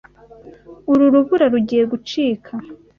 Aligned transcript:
Uru 0.91 1.03
rubura 1.13 1.45
rugiye 1.53 1.83
gucika. 1.91 2.51